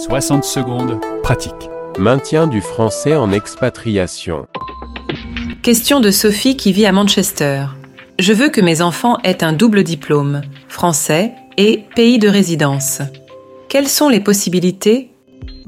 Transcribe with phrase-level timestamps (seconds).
[0.00, 1.68] 60 secondes, pratique.
[1.98, 4.46] Maintien du français en expatriation.
[5.62, 7.66] Question de Sophie qui vit à Manchester.
[8.18, 13.02] Je veux que mes enfants aient un double diplôme, français et pays de résidence.
[13.68, 15.10] Quelles sont les possibilités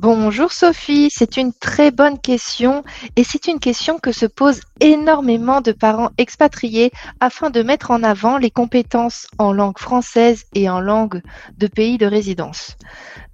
[0.02, 2.82] Bonjour Sophie, c'est une très bonne question
[3.14, 6.90] et c'est une question que se posent énormément de parents expatriés
[7.20, 11.22] afin de mettre en avant les compétences en langue française et en langue
[11.56, 12.76] de pays de résidence.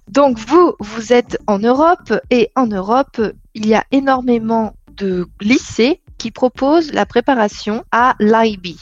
[0.09, 3.19] Donc vous, vous êtes en Europe et en Europe,
[3.55, 8.77] il y a énormément de lycées qui proposent la préparation à l'IB.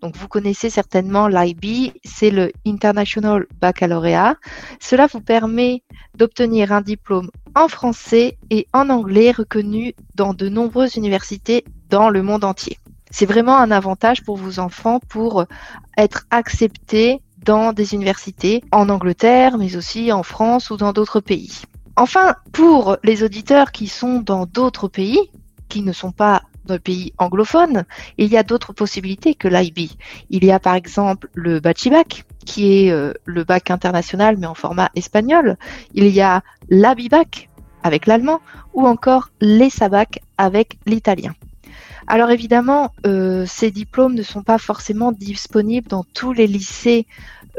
[0.00, 4.38] Donc vous connaissez certainement l'IB, c'est le International Baccalaureate.
[4.80, 5.82] Cela vous permet
[6.14, 12.22] d'obtenir un diplôme en français et en anglais reconnu dans de nombreuses universités dans le
[12.22, 12.78] monde entier.
[13.10, 15.44] C'est vraiment un avantage pour vos enfants pour
[15.96, 21.62] être acceptés dans des universités en Angleterre, mais aussi en France ou dans d'autres pays.
[21.96, 25.18] Enfin, pour les auditeurs qui sont dans d'autres pays,
[25.68, 27.84] qui ne sont pas le pays anglophone,
[28.18, 29.90] il y a d'autres possibilités que l'IB.
[30.30, 34.54] Il y a par exemple le Bachibac, qui est euh, le bac international mais en
[34.54, 35.56] format espagnol.
[35.94, 37.48] Il y a l'Abibac
[37.82, 38.40] avec l'allemand
[38.74, 41.34] ou encore l'ESABAC avec l'italien.
[42.06, 47.06] Alors évidemment, euh, ces diplômes ne sont pas forcément disponibles dans tous les lycées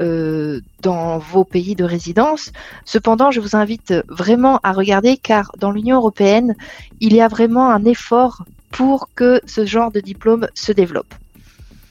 [0.02, 2.52] euh, dans vos pays de résidence.
[2.84, 6.56] Cependant, je vous invite vraiment à regarder car dans l'Union européenne,
[7.00, 11.14] il y a vraiment un effort pour que ce genre de diplôme se développe.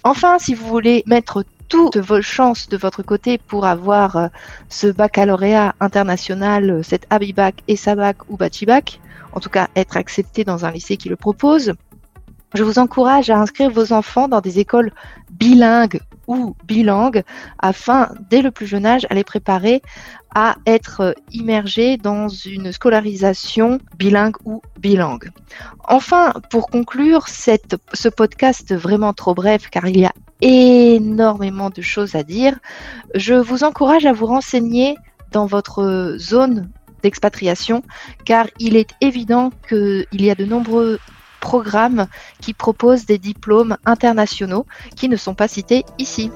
[0.03, 4.29] Enfin, si vous voulez mettre toutes vos chances de votre côté pour avoir euh,
[4.69, 8.99] ce baccalauréat international, euh, cet Abibac, ESABAC ou Bachibac,
[9.33, 11.75] en tout cas être accepté dans un lycée qui le propose,
[12.55, 14.93] je vous encourage à inscrire vos enfants dans des écoles
[15.31, 16.55] bilingues ou
[17.59, 19.83] afin, dès le plus jeune âge, à les préparer
[20.33, 25.31] à être immergés dans une scolarisation bilingue ou bilingue.
[25.89, 31.83] Enfin, pour conclure cette, ce podcast vraiment trop bref, car il y a énormément de
[31.83, 32.57] choses à dire,
[33.17, 34.95] je vous encourage à vous renseigner
[35.33, 36.71] dans votre zone
[37.03, 37.83] d'expatriation,
[38.25, 41.01] car il est évident qu'il y a de nombreux
[41.41, 42.07] programmes
[42.41, 46.31] qui proposent des diplômes internationaux qui ne sont pas cités ici.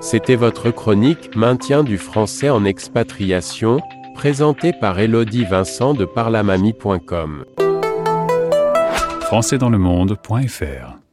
[0.00, 3.80] C'était votre chronique Maintien du français en expatriation,
[4.14, 7.44] présentée par Elodie Vincent de parlamami.com.
[9.22, 11.05] Françaisdanslemonde.fr